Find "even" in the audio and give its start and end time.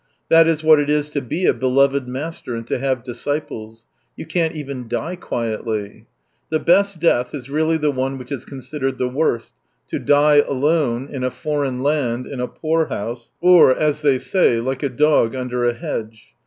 4.55-4.87